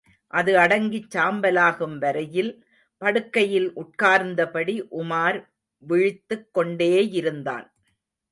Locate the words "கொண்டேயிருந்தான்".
6.53-7.67